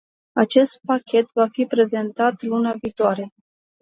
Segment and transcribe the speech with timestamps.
[0.43, 3.29] Acest pachet va fi prezentat luna viitoare.